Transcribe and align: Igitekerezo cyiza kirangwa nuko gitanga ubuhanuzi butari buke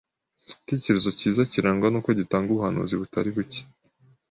Igitekerezo 0.43 1.09
cyiza 1.19 1.41
kirangwa 1.51 1.87
nuko 1.89 2.09
gitanga 2.19 2.47
ubuhanuzi 2.51 2.95
butari 3.01 3.29
buke 3.35 3.61